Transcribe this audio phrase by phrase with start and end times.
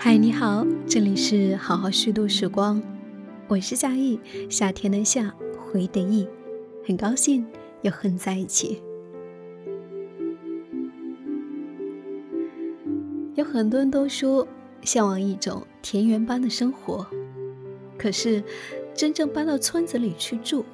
[0.00, 2.80] 嗨，你好，这里是好好虚度时光，
[3.48, 6.24] 我是夏意，夏天的夏，回的意，
[6.86, 7.44] 很高兴
[7.82, 8.80] 又和你在一起。
[13.34, 14.46] 有很多人都说
[14.82, 17.04] 向往一种田园般的生活，
[17.98, 18.40] 可是
[18.94, 20.64] 真正搬到村子里去住，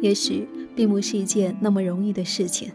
[0.00, 2.72] 也许并不是一件那么容易的事情。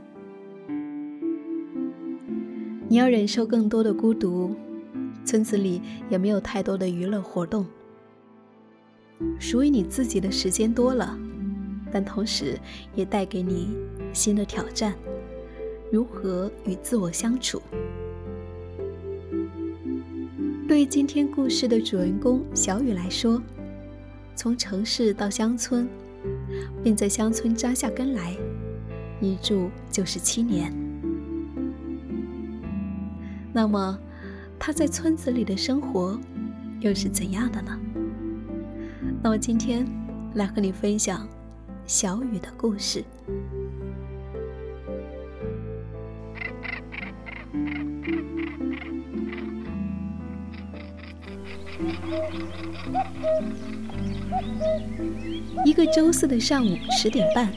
[2.88, 4.56] 你要忍受更多的孤独。
[5.26, 7.66] 村子里也没有太多的娱乐活动，
[9.40, 11.18] 属于你自己的时间多了，
[11.92, 12.60] 但同时
[12.96, 13.76] 也带给你
[14.14, 14.94] 新的挑战：
[15.92, 17.62] 如何与自我相处？
[20.68, 23.42] 对于今天故事的主人公小雨来说，
[24.36, 25.88] 从城市到乡村，
[26.84, 28.36] 并在乡村扎下根来，
[29.22, 30.74] 一住就是七年。
[33.54, 34.00] 那么，
[34.66, 36.18] 他在村子里的生活
[36.80, 37.78] 又是怎样的呢？
[39.22, 39.86] 那我今天
[40.36, 41.28] 来和你分享
[41.86, 43.04] 小雨的故事。
[55.66, 57.52] 一个周四的上午十点半，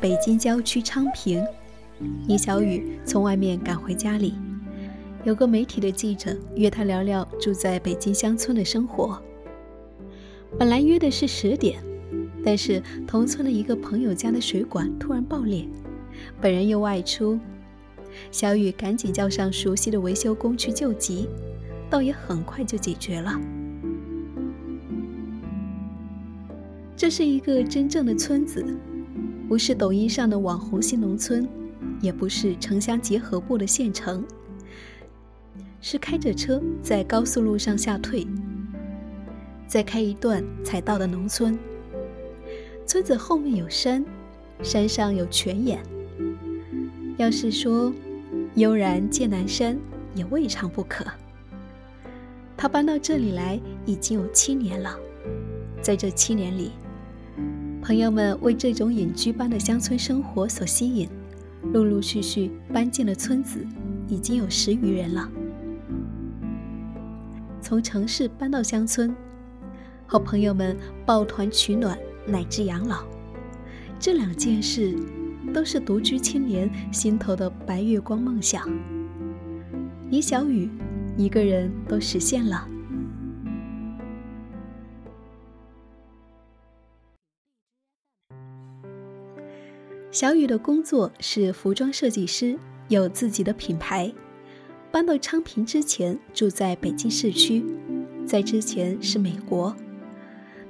[0.00, 1.44] 北京郊区昌平，
[2.26, 4.34] 倪小雨从外面赶回家里。
[5.24, 9.22] 有个媒体的记者约他聊聊住在北京乡村的生活。
[10.58, 11.80] 本来约的是十点，
[12.44, 15.64] 但是同村的一个朋友家的水管突然爆裂，
[16.40, 17.38] 本人又外出，
[18.32, 21.28] 小雨赶紧叫上熟悉的维修工去救急，
[21.88, 23.40] 倒也很快就解决了。
[26.96, 28.64] 这是一个真正的村子，
[29.48, 31.48] 不是抖音上的网红新农村，
[32.00, 34.24] 也不是城乡结合部的县城。
[35.84, 38.24] 是开着车在高速路上下退，
[39.66, 41.58] 再开一段才到的农村。
[42.86, 44.04] 村子后面有山，
[44.62, 45.82] 山上有泉眼。
[47.16, 47.92] 要是说
[48.54, 49.76] 悠然见南山，
[50.14, 51.04] 也未尝不可。
[52.56, 54.96] 他搬到这里来已经有七年了，
[55.82, 56.70] 在这七年里，
[57.82, 61.08] 朋友们为这种隐居般的乡村生活所吸引，
[61.72, 63.66] 陆陆续续搬进了村子，
[64.06, 65.28] 已经有十余人了。
[67.62, 69.14] 从城市搬到乡村，
[70.04, 71.96] 和朋友们抱团取暖
[72.26, 73.04] 乃至养老，
[74.00, 74.94] 这两件事
[75.54, 78.68] 都是独居青年心头的白月光梦想。
[80.10, 80.68] 李小雨
[81.16, 82.68] 一个人都实现了。
[90.10, 92.58] 小雨的工作是服装设计师，
[92.88, 94.12] 有自己的品牌。
[94.92, 97.64] 搬到昌平之前，住在北京市区，
[98.26, 99.74] 在之前是美国。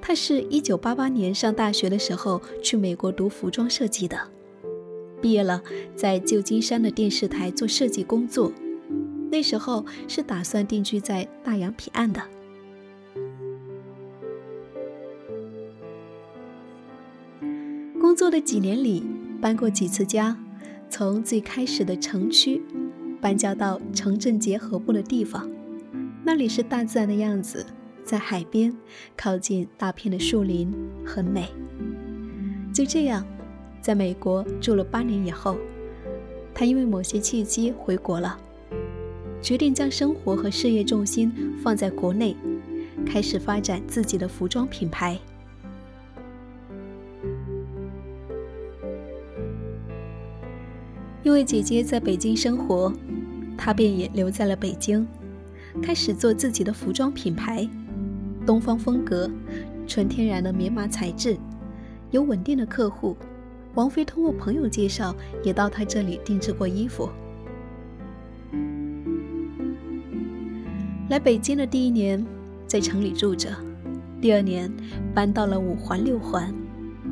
[0.00, 4.16] 他是一九八八年上大学的时候去美国读服装设计的，
[5.20, 5.60] 毕业了
[5.96, 8.52] 在旧金山的电视台做设计工作。
[9.28, 12.22] 那时候是打算定居在大洋彼岸的。
[18.00, 19.02] 工作的几年里，
[19.40, 20.36] 搬过几次家，
[20.88, 22.62] 从最开始的城区。
[23.22, 25.48] 搬家到城镇结合部的地方，
[26.24, 27.64] 那里是大自然的样子，
[28.04, 28.76] 在海边，
[29.16, 30.74] 靠近大片的树林，
[31.06, 31.48] 很美。
[32.74, 33.24] 就这样，
[33.80, 35.56] 在美国住了八年以后，
[36.52, 38.36] 他因为某些契机回国了，
[39.40, 42.36] 决定将生活和事业重心放在国内，
[43.06, 45.16] 开始发展自己的服装品牌。
[51.22, 52.92] 因为姐姐在北京生活。
[53.56, 55.06] 她便也留在了北京，
[55.80, 57.68] 开始做自己的服装品牌，
[58.44, 59.30] 东方风格，
[59.86, 61.36] 纯天然的棉麻材质，
[62.10, 63.16] 有稳定的客户。
[63.74, 65.14] 王菲通过朋友介绍，
[65.44, 67.08] 也到他这里定制过衣服。
[71.08, 72.24] 来北京的第一年，
[72.66, 73.50] 在城里住着；
[74.20, 74.72] 第二年
[75.14, 76.52] 搬到了五环六环，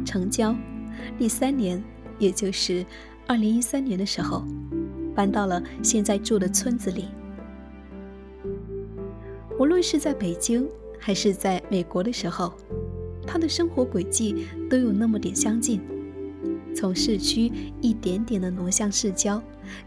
[0.05, 0.53] 城郊；
[1.17, 1.81] 第三年，
[2.19, 2.85] 也就是
[3.31, 4.45] 二零一三年的时候。
[5.15, 7.09] 搬到了现在住的村子里。
[9.59, 10.67] 无论是在北京
[10.99, 12.55] 还是在美国的时候，
[13.27, 15.81] 他的生活轨迹都有那么点相近，
[16.75, 19.43] 从市区一点点的挪向市郊，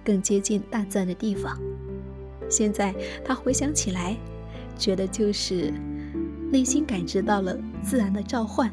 [0.05, 1.57] 更接近大自然的地方。
[2.49, 2.93] 现在
[3.25, 4.15] 他回想起来，
[4.77, 5.73] 觉得就是
[6.51, 8.71] 内心感知到了自然的召唤。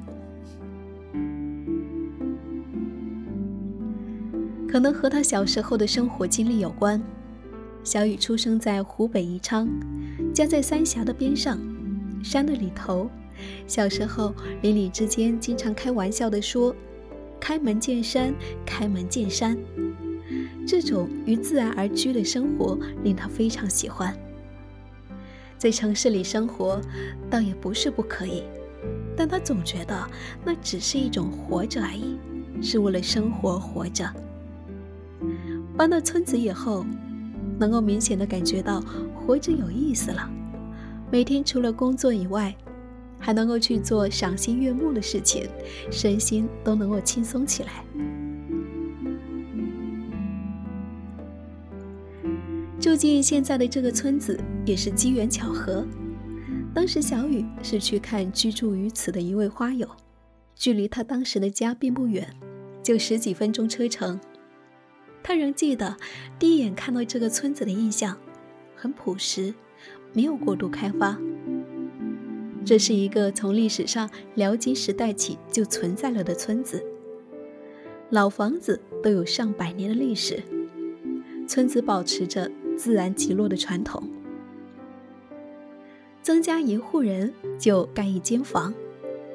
[4.71, 7.03] 可能和他小时候的生活经历有关。
[7.83, 9.69] 小雨出生在湖北宜昌，
[10.33, 11.59] 家在三峡的边上，
[12.23, 13.11] 山的里头。
[13.67, 14.33] 小时候，
[14.63, 16.73] 邻里之间经常开玩笑地说
[17.41, 18.33] ：“开门见山，
[18.65, 19.59] 开门见山。”
[20.65, 24.17] 这种与自然而居的生活令他非常喜欢。
[25.59, 26.81] 在城市里生活，
[27.29, 28.45] 倒也不是不可以，
[29.17, 30.09] 但他总觉得
[30.45, 32.17] 那只是一种活着而已，
[32.63, 34.09] 是为了生活活着。
[35.81, 36.85] 搬到村子以后，
[37.59, 38.85] 能够明显的感觉到
[39.15, 40.31] 活着有意思了。
[41.11, 42.55] 每天除了工作以外，
[43.19, 45.49] 还能够去做赏心悦目的事情，
[45.91, 47.83] 身心都能够轻松起来。
[52.79, 55.87] 住进现在的这个村子也是机缘巧合。
[56.75, 59.89] 当时小雨是去看居住于此的一位花友，
[60.55, 62.29] 距离他当时的家并不远，
[62.83, 64.21] 就十几分钟车程。
[65.23, 65.97] 他仍记得
[66.39, 68.17] 第一眼看到这个村子的印象，
[68.75, 69.55] 很朴实，
[70.13, 71.19] 没有过度开发。
[72.65, 76.85] 这是一个从历史上辽金时代起就存在了的村子，
[78.11, 80.43] 老房子都有上百年的历史，
[81.47, 84.03] 村子保持着自然极落的传统。
[86.23, 88.75] 增加一户人就盖一间房，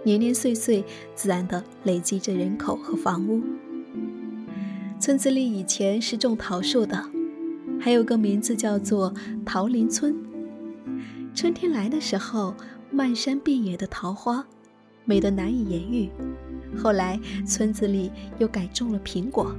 [0.04, 0.84] 年年岁岁
[1.16, 3.42] 自然的累积着人口和房屋。
[5.00, 7.04] 村子里以前是种桃树的，
[7.80, 9.14] 还有个名字叫做
[9.46, 10.16] 桃林村。
[11.34, 12.54] 春天来的时候。
[12.92, 14.46] 漫山遍野的桃花，
[15.04, 16.10] 美得难以言喻。
[16.78, 19.54] 后来村子里又改种了苹果，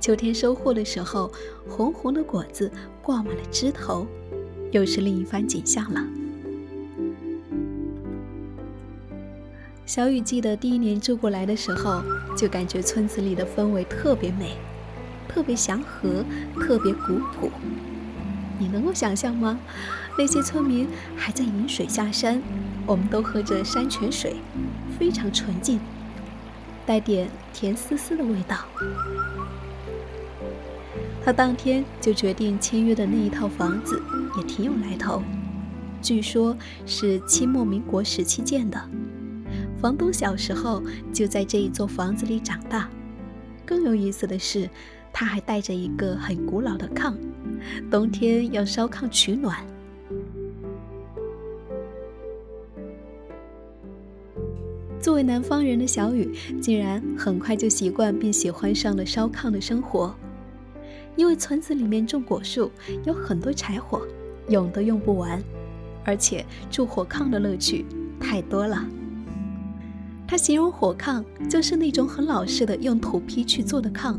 [0.00, 1.30] 秋天收获的时候，
[1.68, 2.72] 红红的果子
[3.02, 4.06] 挂满了枝头，
[4.70, 6.02] 又是另一番景象了。
[9.86, 12.02] 小雨记得第一年住过来的时候，
[12.36, 14.56] 就感觉村子里的氛围特别美，
[15.28, 16.24] 特别祥和，
[16.60, 17.52] 特别古朴。
[18.58, 19.56] 你能够想象吗？
[20.18, 22.42] 那些村民还在饮水下山，
[22.84, 24.34] 我们都喝着山泉水，
[24.98, 25.78] 非常纯净，
[26.84, 28.56] 带点甜丝丝的味道。
[31.24, 34.02] 他当天就决定签约的那一套房子
[34.36, 35.22] 也挺有来头，
[36.02, 38.80] 据说是清末民国时期建的，
[39.80, 40.82] 房东小时候
[41.12, 42.88] 就在这一座房子里长大。
[43.64, 44.68] 更有意思的是，
[45.12, 47.14] 他还带着一个很古老的炕，
[47.90, 49.64] 冬天要烧炕取暖。
[55.00, 60.14] 作为南方人的小雨，竟然很快就习惯并喜欢上了烧炕的生活。
[61.14, 62.70] 因为村子里面种果树，
[63.04, 64.06] 有很多柴火，
[64.48, 65.42] 用都用不完，
[66.04, 67.84] 而且住火炕的乐趣
[68.20, 68.84] 太多了。
[70.28, 74.18] 他形容火炕就是那种很老式的用土坯去做的炕，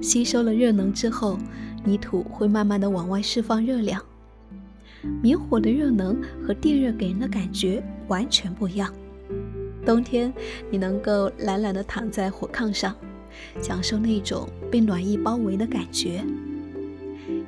[0.00, 1.38] 吸收了热能之后，
[1.84, 4.02] 泥土会慢慢的往外释放热量。
[5.22, 8.92] 明火的热能和电热给人的感觉完全不一样。
[9.86, 10.32] 冬天，
[10.70, 12.94] 你能够懒懒地躺在火炕上，
[13.62, 16.24] 享受那种被暖意包围的感觉，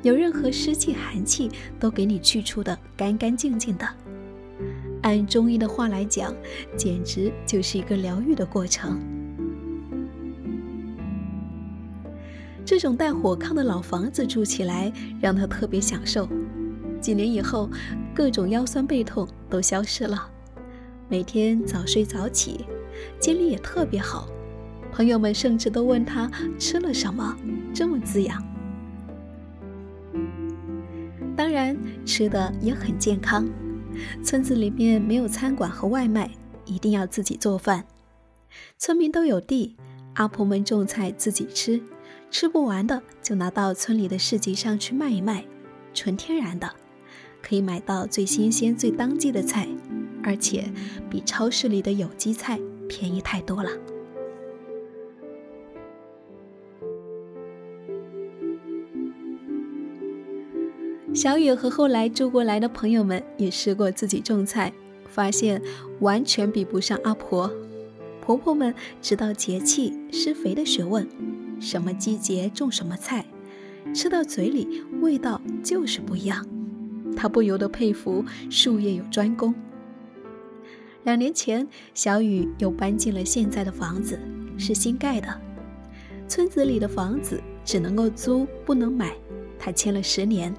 [0.03, 1.51] 有任何湿气、寒气
[1.81, 3.87] 都给你去除的干干净净的。
[5.03, 6.35] 按中医的话来讲，
[6.77, 9.01] 简直就是一个疗愈的过程。
[12.65, 16.29] 这种带火炕的老房子住起来，让他特别享受。
[17.01, 17.69] 几年以后，
[18.15, 20.31] 各种腰酸背痛都消失了。
[21.09, 22.67] 每天早睡早起，
[23.19, 24.29] 精力也特别好。
[24.93, 27.37] 朋友们甚至都问他吃了什么，
[27.73, 28.41] 这么滋养。
[31.35, 33.49] 当然，吃的也很健康。
[34.23, 36.31] 村子里面没有餐馆和外卖，
[36.65, 37.85] 一定要自己做饭。
[38.79, 39.77] 村民都有地，
[40.15, 41.83] 阿婆们种菜自己吃，
[42.31, 45.45] 吃不完的就拿到村里的市集上去卖一卖，
[45.95, 46.71] 纯天然的，
[47.43, 49.69] 可以买到最新鲜、最当季的菜。
[50.23, 50.71] 而且
[51.09, 53.71] 比超市里的有机菜便宜太多了。
[61.13, 64.73] 小雨和后来住过来的朋友们也试过自己种菜，
[65.09, 65.61] 发现
[65.99, 67.51] 完全比不上阿婆。
[68.21, 71.09] 婆婆们知道节气、施肥的学问，
[71.61, 73.27] 什么季节种什么菜，
[73.93, 76.47] 吃到嘴里味道就是不一样。
[77.17, 79.53] 她不由得佩服术业有专攻。
[81.03, 84.17] 两年前，小雨又搬进了现在的房子，
[84.57, 85.29] 是新盖的。
[86.29, 89.13] 村子里的房子只能够租，不能买。
[89.59, 90.55] 他签了十年。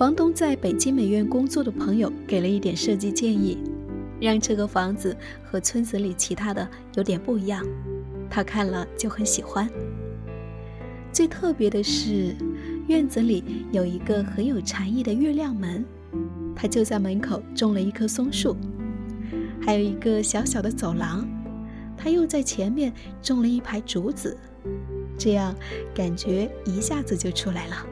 [0.00, 3.58] 房东在北京美院工作的朋友给了一点设计建议，
[4.18, 5.14] 让这个房子
[5.44, 7.62] 和村子里其他的有点不一样。
[8.30, 9.68] 他看了就很喜欢。
[11.12, 12.34] 最特别的是，
[12.88, 15.84] 院子里有一个很有禅意的月亮门。
[16.56, 18.56] 他就在门口种了一棵松树，
[19.60, 21.28] 还有一个小小的走廊，
[21.94, 22.90] 他又在前面
[23.20, 24.34] 种了一排竹子，
[25.18, 25.54] 这样
[25.94, 27.86] 感觉一下子就出来了。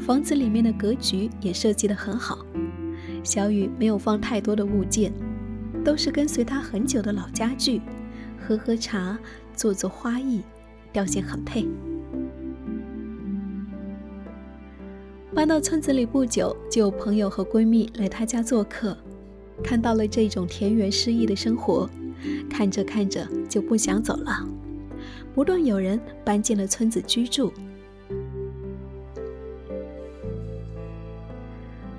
[0.00, 2.38] 房子里面的格局也设计得很好，
[3.22, 5.12] 小雨没有放太多的物件，
[5.84, 7.82] 都是跟随他很久的老家具，
[8.38, 9.18] 喝喝茶，
[9.54, 10.42] 做做花艺，
[10.92, 11.66] 调性很配。
[15.34, 18.96] 搬到村子里不久，就有朋友和闺蜜来她家做客，
[19.62, 21.88] 看到了这种田园诗意的生活，
[22.48, 24.48] 看着看着就不想走了。
[25.34, 27.52] 不断有人搬进了村子居住。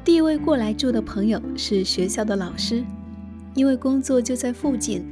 [0.03, 2.83] 第一位过来住的朋友是学校的老师，
[3.53, 5.03] 因为工作就在附近，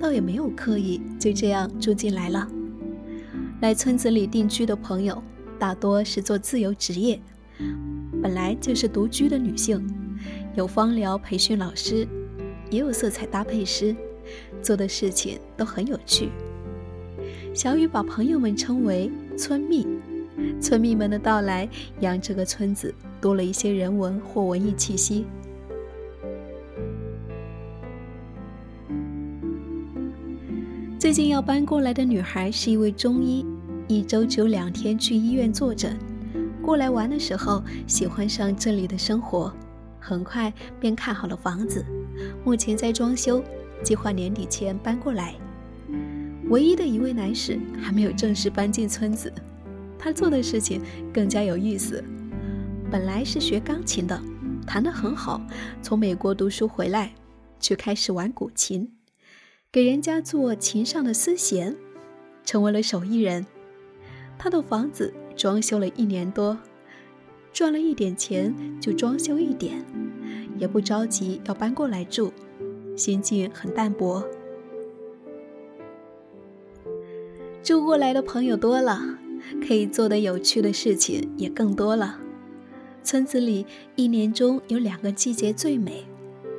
[0.00, 2.46] 倒也没有刻意，就这样住进来了。
[3.60, 5.20] 来村子里定居的朋友
[5.58, 7.18] 大多是做自由职业。
[8.22, 9.82] 本来就是独居的女性，
[10.54, 12.06] 有芳疗培训老师，
[12.70, 13.96] 也有色彩搭配师，
[14.62, 16.28] 做的事情都很有趣。
[17.54, 19.86] 小雨把朋友们称为村蜜，
[20.60, 21.68] 村蜜们的到来
[22.00, 22.94] 让这个村子
[23.24, 25.24] 多了一些人文或文艺气息。
[30.98, 33.46] 最近要搬过来的女孩是一位中医，
[33.88, 35.98] 一周只有两天去医院坐诊。
[36.60, 39.50] 过来玩的时候，喜欢上这里的生活，
[39.98, 41.82] 很快便看好了房子，
[42.44, 43.42] 目前在装修，
[43.82, 45.34] 计划年底前搬过来。
[46.50, 49.32] 唯一的一位男士还没有正式搬进村子，
[49.98, 52.04] 他做的事情更加有意思。
[52.94, 54.22] 本来是学钢琴的，
[54.64, 55.44] 弹得很好，
[55.82, 57.12] 从美国读书回来，
[57.58, 58.88] 却开始玩古琴，
[59.72, 61.76] 给人家做琴上的丝弦，
[62.44, 63.44] 成为了手艺人。
[64.38, 65.12] 他的房子。
[65.36, 66.56] 装修了一年多，
[67.52, 69.84] 赚了一点钱就装修一点，
[70.56, 72.32] 也不着急要搬过来住，
[72.96, 74.24] 心境很淡泊。
[77.64, 79.18] 住过来的朋友多了，
[79.66, 82.20] 可以做的有趣的事情也更多了。
[83.04, 86.06] 村子里一年中有两个季节最美，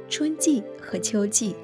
[0.08, 1.56] 春季和秋季。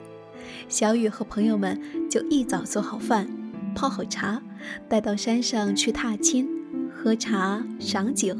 [0.67, 3.29] 小雨和朋友们就一早做好饭，
[3.75, 4.41] 泡好茶，
[4.89, 6.49] 带到山上去踏青。
[6.91, 8.35] 喝茶赏景，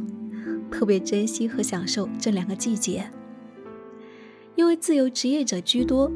[0.71, 3.07] 特别珍惜和享受这两个季节。
[4.55, 6.11] 因为自由职业者居多，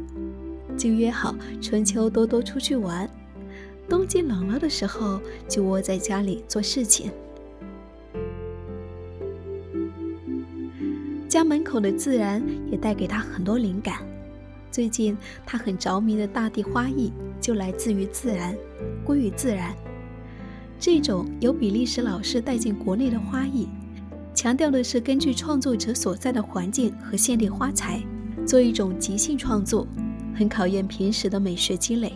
[0.75, 3.07] 就约好春秋多多出去玩，
[3.87, 7.11] 冬季冷了的时候就窝在家里做事情。
[11.35, 13.97] 家门口的自然也带给他很多灵感。
[14.71, 17.11] 最近他很着迷的大地花艺，
[17.41, 18.55] 就来自于自然，
[19.03, 19.75] 归于自然。
[20.79, 23.67] 这种由比利时老师带进国内的花艺，
[24.33, 28.01] 强调的是根据创作者所在的环境和限定花材，
[28.47, 29.85] 做一种即兴创作，
[30.33, 32.13] 很考验平时的美学积累，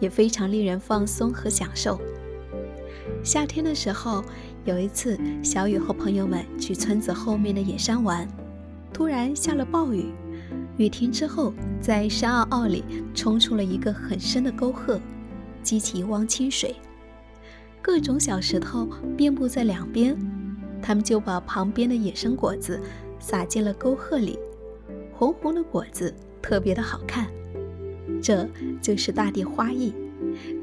[0.00, 2.00] 也非常令人放松和享受。
[3.22, 4.24] 夏天的时候，
[4.64, 8.28] 有一次，小雨和朋友们去村子后面的野山玩，
[8.92, 10.06] 突然下了暴雨，
[10.76, 15.00] 雨停之后，在山坳坳里冲出了一个很深的沟壑，
[15.62, 16.74] 激起一汪清水。
[17.80, 20.16] 各种小石头遍布在两边，
[20.82, 22.80] 他们就把旁边的野生果子
[23.20, 24.38] 撒进了沟壑里，
[25.12, 27.28] 红红的果子特别的好看。
[28.20, 28.48] 这
[28.82, 29.94] 就是大地花艺，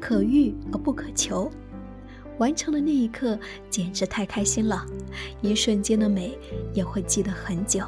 [0.00, 1.50] 可遇而不可求。
[2.38, 3.38] 完成的那一刻
[3.70, 4.84] 简直太开心了，
[5.40, 6.36] 一瞬间的美
[6.74, 7.82] 也会记得很久。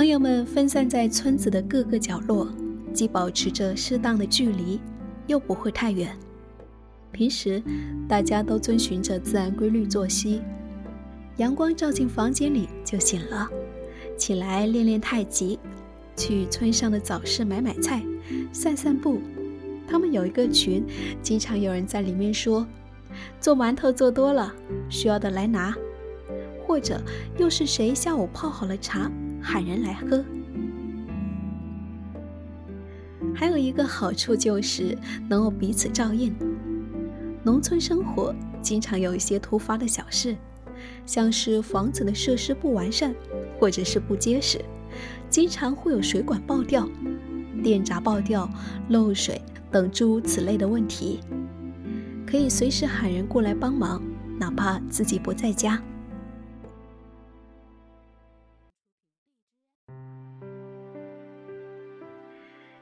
[0.00, 2.48] 朋友们分散在村子的各个角落。
[2.94, 4.80] 既保持着适当的距离，
[5.26, 6.16] 又不会太远。
[7.12, 7.62] 平时
[8.08, 10.40] 大家都遵循着自然规律作息，
[11.36, 13.46] 阳光照进房间里就醒了，
[14.16, 15.58] 起来练练太极，
[16.16, 18.02] 去村上的早市买买菜，
[18.52, 19.20] 散散步。
[19.86, 20.82] 他们有一个群，
[21.20, 22.66] 经常有人在里面说
[23.38, 24.50] ：“做馒头做多了，
[24.88, 25.76] 需要的来拿。”
[26.66, 26.98] 或者
[27.36, 29.10] 又是谁下午泡好了茶，
[29.40, 30.24] 喊人来喝。
[33.34, 34.96] 还有一个好处就是
[35.28, 36.34] 能够彼此照应。
[37.42, 40.36] 农村生活经常有一些突发的小事，
[41.06, 43.14] 像是房子的设施不完善，
[43.58, 44.60] 或者是不结实，
[45.30, 46.86] 经常会有水管爆掉、
[47.62, 48.48] 电闸爆掉、
[48.88, 51.20] 漏水等诸如此类的问题，
[52.26, 54.02] 可以随时喊人过来帮忙，
[54.38, 55.82] 哪怕自己不在家。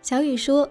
[0.01, 0.71] 小雨说：“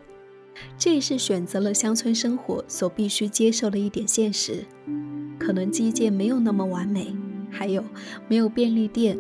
[0.80, 4.66] 这也是选择了乡村生活所必须接受的一点现实。
[5.38, 7.14] 可能基建没有那么完美，
[7.52, 7.84] 还有
[8.28, 9.18] 没有便利店，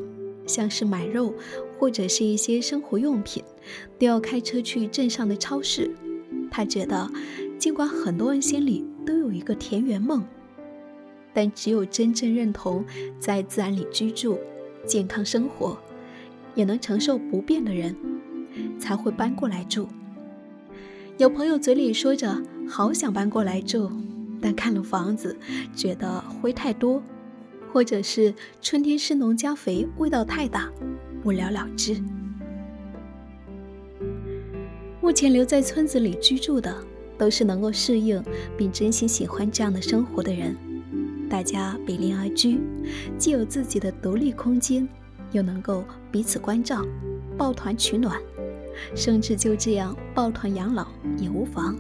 [0.47, 1.33] 像是买肉
[1.77, 3.43] 或者是一些生活用品，
[3.99, 5.91] 都要开车去镇上的超市。
[6.49, 7.11] 他觉得，
[7.59, 10.25] 尽管很多人心里都有一个田园梦，
[11.33, 12.83] 但只有真正认同
[13.19, 14.39] 在自然里居住、
[14.85, 15.77] 健康生活，
[16.55, 17.95] 也能承受不便的人，
[18.79, 19.87] 才会搬过来住。
[21.17, 23.89] 有朋友嘴里说着好想搬过来住，
[24.39, 25.35] 但看了房子，
[25.75, 27.01] 觉得灰太多，
[27.73, 28.31] 或者是
[28.61, 30.71] 春天施农加肥味道太大，
[31.23, 31.99] 不了了之。
[35.01, 36.71] 目前留在村子里居住的，
[37.17, 38.23] 都是能够适应
[38.55, 40.55] 并真心喜欢这样的生活的人。
[41.27, 42.59] 大家比邻而居，
[43.17, 44.87] 既有自己的独立空间，
[45.31, 46.85] 又能够彼此关照，
[47.35, 48.21] 抱团取暖。
[48.95, 51.75] 甚至就这样抱团养老也无妨。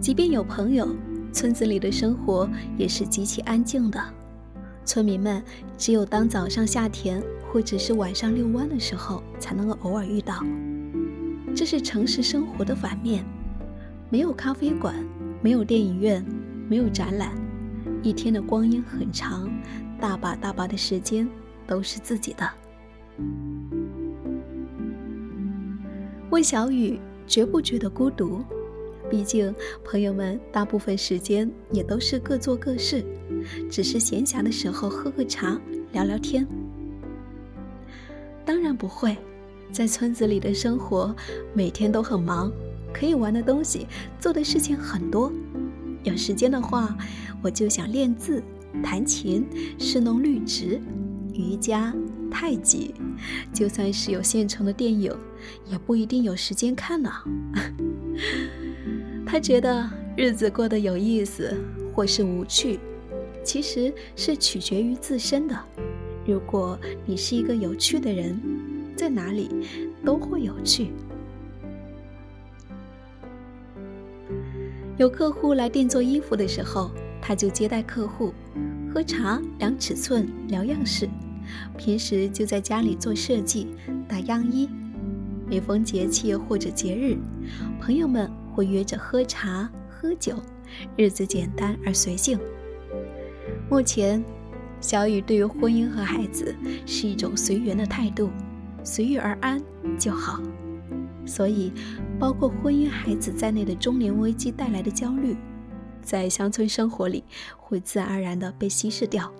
[0.00, 0.88] 即便有朋友，
[1.32, 4.02] 村子里的生活也是极其安静的。
[4.84, 5.42] 村民们
[5.76, 10.42] 只有当早上下田或者是晚上遛弯的时候，才能够偶尔遇到。
[11.54, 13.24] 这是城市生活的反面：
[14.08, 14.94] 没有咖啡馆，
[15.42, 16.24] 没有电影院，
[16.68, 17.32] 没有展览，
[18.02, 19.48] 一天的光阴很长。
[20.00, 21.28] 大把大把的时间
[21.66, 22.50] 都是自己的。
[26.30, 28.42] 问小雨觉不觉得孤独？
[29.10, 29.52] 毕竟
[29.84, 33.04] 朋友们大部分时间也都是各做各事，
[33.68, 35.60] 只是闲暇的时候喝喝茶、
[35.92, 36.46] 聊聊天。
[38.44, 39.16] 当然不会，
[39.72, 41.14] 在村子里的生活
[41.52, 42.52] 每天都很忙，
[42.94, 43.86] 可以玩的东西、
[44.20, 45.32] 做的事情很多。
[46.04, 46.96] 有时间的话，
[47.42, 48.40] 我就想练字。
[48.82, 49.46] 弹琴、
[49.78, 50.80] 侍弄绿植、
[51.34, 51.94] 瑜伽、
[52.30, 52.94] 太极，
[53.52, 55.14] 就算是有现成的电影，
[55.66, 57.10] 也不一定有时间看呢。
[59.26, 61.56] 他觉得日子过得有意思
[61.94, 62.78] 或是无趣，
[63.44, 65.58] 其实是取决于自身的。
[66.26, 68.40] 如果你是一个有趣的人，
[68.96, 69.48] 在哪里
[70.04, 70.92] 都会有趣。
[74.96, 76.90] 有客户来定做衣服的时候。
[77.30, 78.34] 他就接待客户，
[78.92, 81.08] 喝茶、量尺寸、聊样式。
[81.78, 83.68] 平时就在家里做设计、
[84.08, 84.68] 打样衣。
[85.48, 87.16] 每逢节气或者节日，
[87.80, 90.42] 朋友们会约着喝茶、喝酒，
[90.96, 92.36] 日子简单而随性。
[93.70, 94.20] 目前，
[94.80, 96.52] 小雨对于婚姻和孩子
[96.84, 98.28] 是一种随缘的态度，
[98.82, 99.62] 随遇而安
[99.96, 100.42] 就好。
[101.24, 101.72] 所以，
[102.18, 105.36] 包括婚姻、孩子在内的中年危机带来的焦虑。
[106.10, 107.22] 在乡村生活里，
[107.56, 109.32] 会自然而然的被稀释掉。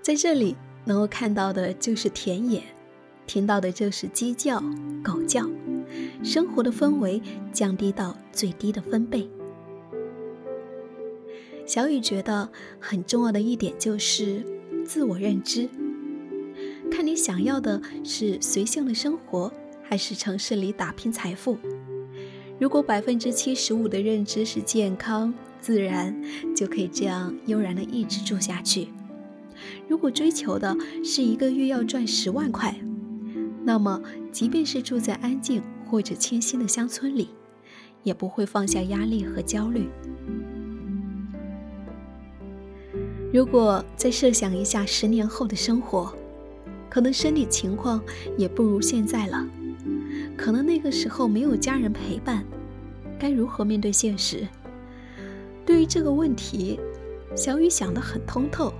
[0.00, 2.62] 在这里，能够看到的就是田野，
[3.26, 4.58] 听到的就是鸡叫、
[5.02, 5.46] 狗叫，
[6.22, 7.20] 生活的氛围
[7.52, 9.28] 降低到最低的分贝。
[11.66, 12.48] 小雨觉得
[12.80, 14.42] 很重要的一点就是
[14.86, 15.68] 自我认知，
[16.90, 21.58] 看你想要的是随性的生活，还是城市里打拼财富。
[22.58, 26.14] 如果百分之七十五的认知是健康自然，
[26.54, 28.88] 就可以这样悠然的一直住下去。
[29.88, 32.74] 如果追求的是一个月要赚十万块，
[33.64, 37.30] 那么即便是住在安静或者清新的乡村里，
[38.02, 39.88] 也不会放下压力和焦虑。
[43.32, 46.14] 如果再设想一下十年后的生活，
[46.88, 48.00] 可能身体情况
[48.38, 49.44] 也不如现在了。
[50.36, 52.44] 可能那个时候没有家人陪伴，
[53.18, 54.46] 该如何面对现实？
[55.64, 56.78] 对于这个问题，
[57.34, 58.72] 小雨想得很通透。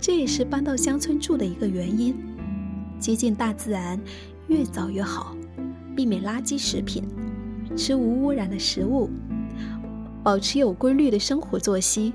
[0.00, 2.14] 这也是搬到乡村住的一个原因：
[2.98, 4.00] 接近大自然，
[4.48, 5.36] 越早越好；
[5.94, 7.04] 避免垃圾食品，
[7.76, 9.10] 吃无污染的食物，
[10.22, 12.12] 保持有规律的生活作息，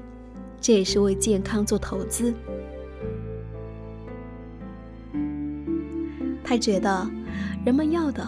[0.59, 2.33] 这也是为健康做投资。
[6.43, 7.16] 他觉得。
[7.67, 8.25] 人们要的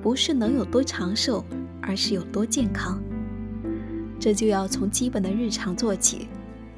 [0.00, 1.44] 不是能有多长寿，
[1.82, 2.98] 而是有多健康。
[4.18, 6.26] 这就要从基本的日常做起，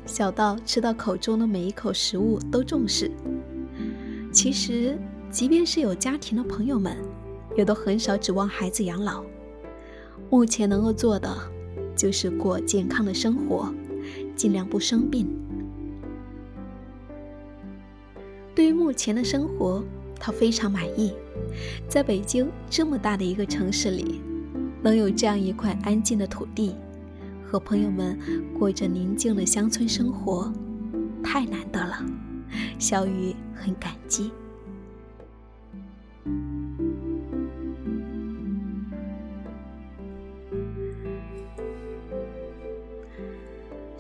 [0.05, 3.09] 小到吃到口中的每一口食物都重视。
[4.33, 4.99] 其实，
[5.31, 6.97] 即便是有家庭的朋友们，
[7.57, 9.23] 也都很少指望孩子养老。
[10.31, 11.33] 目前能够做的，
[11.95, 13.73] 就是过健康的生活，
[14.35, 15.29] 尽量不生病。
[18.53, 19.81] 对于目前的生活，
[20.19, 21.15] 他非常满意。
[21.89, 24.21] 在北京这么大的一个城市里，
[24.83, 26.75] 能有这样一块安静的土地，
[27.47, 28.19] 和朋友们
[28.59, 30.53] 过着宁静的乡村生活，
[31.23, 32.05] 太难得了。
[32.79, 34.31] 小雨很感激。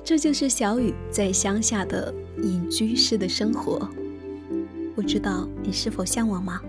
[0.06, 3.88] 这就是小雨在乡下的隐居式的生活，
[4.94, 6.60] 不知道你是否向往吗？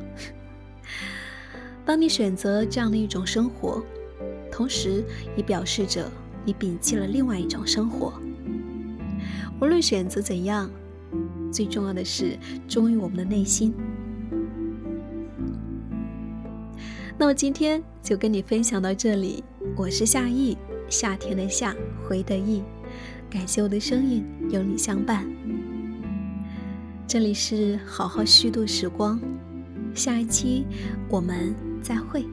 [1.85, 3.83] 当你选择这样的一种生活，
[4.51, 5.03] 同时
[5.37, 6.09] 也表示着
[6.43, 8.13] 你摒弃了另外一种生活。
[9.61, 10.69] 无论选择怎样，
[11.51, 13.73] 最重要的是忠于我们的内心。
[17.17, 19.43] 那么今天就跟你分享到这里，
[19.75, 20.57] 我是夏意，
[20.89, 22.63] 夏天的夏，回的意。
[23.29, 25.25] 感谢我的声音有你相伴，
[27.07, 29.19] 这里是好好虚度时光，
[29.93, 30.65] 下一期
[31.09, 32.25] 我们再会。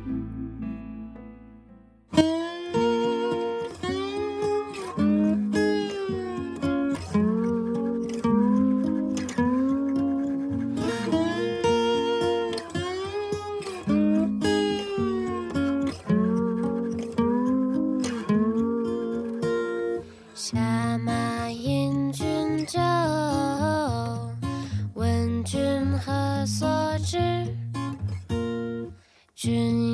[29.42, 29.91] 君。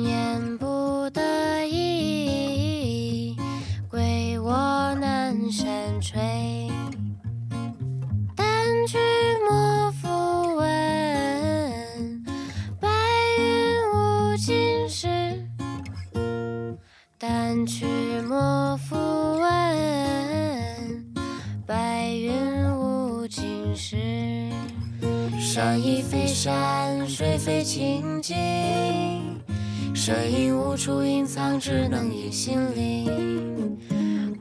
[30.09, 33.77] 身影无处隐藏，只能隐心灵。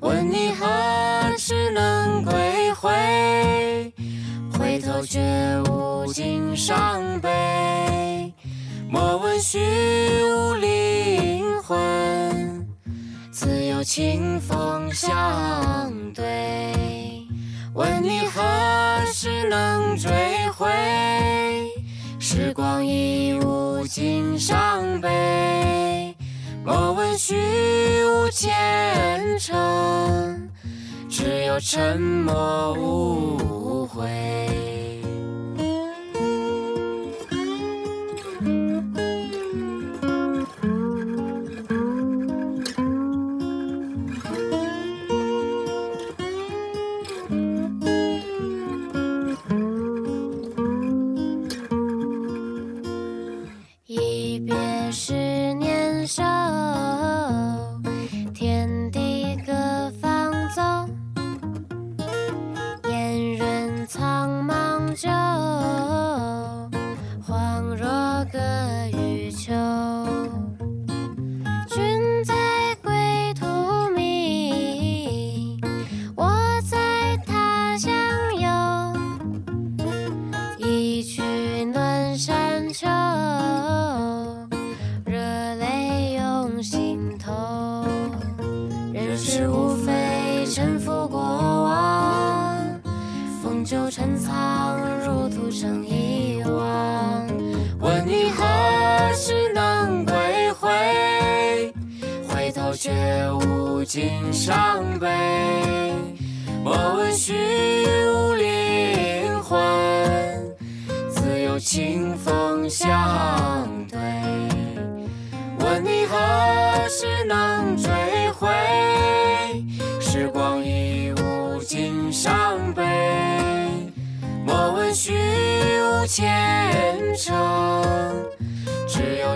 [0.01, 0.67] 问你何
[1.37, 3.93] 时能归回？
[4.51, 5.21] 回头却
[5.69, 8.33] 无尽伤悲。
[8.89, 9.59] 莫问虚
[10.25, 12.67] 无灵魂，
[13.31, 16.25] 自有清风相对。
[17.75, 18.43] 问你何
[19.13, 20.09] 时能追
[20.57, 20.67] 回？
[22.59, 26.13] 光已无尽伤悲。
[26.65, 27.37] 莫问虚
[28.05, 30.51] 无前程，
[31.09, 34.09] 只有沉默无悔。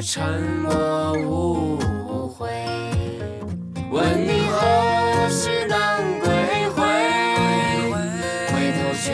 [0.04, 1.78] 沉默无
[2.26, 2.50] 悔，
[3.88, 6.26] 问你何时能归
[6.74, 6.82] 回？
[8.52, 9.06] 回头却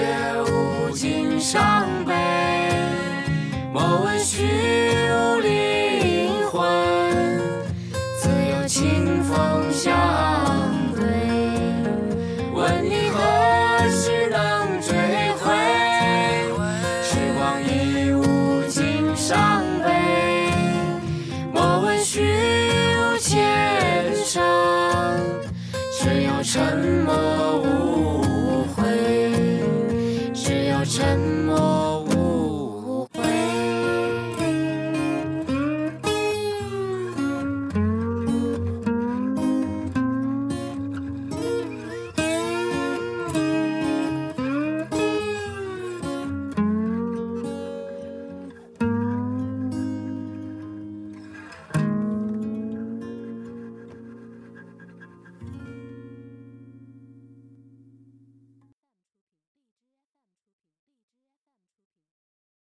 [0.51, 2.08] 无尽伤悲。